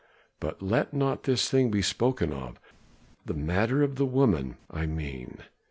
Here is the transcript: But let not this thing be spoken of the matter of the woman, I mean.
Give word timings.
But 0.39 0.63
let 0.63 0.95
not 0.95 1.21
this 1.25 1.47
thing 1.47 1.69
be 1.69 1.83
spoken 1.83 2.33
of 2.33 2.59
the 3.23 3.35
matter 3.35 3.83
of 3.83 3.97
the 3.97 4.05
woman, 4.07 4.57
I 4.71 4.87
mean. 4.87 5.43